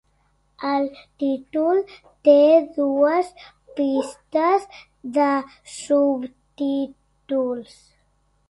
El 0.67 0.85
títol 1.23 1.81
té 2.29 2.33
dues 2.79 3.29
pistes 3.81 4.65
de 5.19 5.29
subtítols. 5.77 7.79